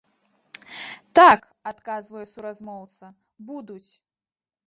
Так, 1.19 1.39
адказвае 1.73 2.25
суразмоўца, 2.31 3.05
будуць. 3.51 3.91